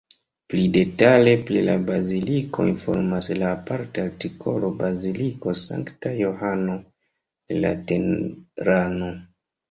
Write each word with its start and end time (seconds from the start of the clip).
Pli 0.51 0.61
detale 0.75 1.33
pri 1.47 1.59
la 1.65 1.73
baziliko 1.89 2.63
informas 2.69 3.29
la 3.41 3.51
aparta 3.57 4.05
artikolo 4.09 4.71
Baziliko 4.79 5.53
Sankta 5.65 6.13
Johano 6.21 6.79
de 6.79 7.59
Laterano. 7.67 9.11